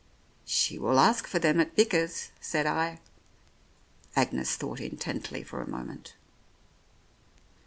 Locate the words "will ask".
0.79-1.27